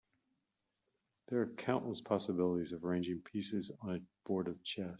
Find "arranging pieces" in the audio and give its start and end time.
2.83-3.69